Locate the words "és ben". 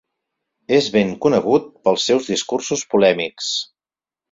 0.77-1.11